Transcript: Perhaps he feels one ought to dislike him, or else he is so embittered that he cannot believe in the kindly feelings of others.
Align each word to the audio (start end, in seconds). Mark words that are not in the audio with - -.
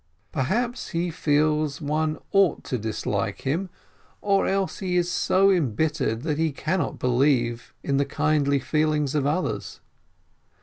Perhaps 0.31 0.87
he 0.97 1.11
feels 1.11 1.79
one 1.79 2.17
ought 2.31 2.63
to 2.63 2.79
dislike 2.79 3.41
him, 3.41 3.69
or 4.19 4.47
else 4.47 4.79
he 4.79 4.97
is 4.97 5.11
so 5.11 5.51
embittered 5.51 6.23
that 6.23 6.39
he 6.39 6.51
cannot 6.51 6.97
believe 6.97 7.75
in 7.83 7.97
the 7.97 8.05
kindly 8.05 8.57
feelings 8.57 9.13
of 9.13 9.27
others. 9.27 9.79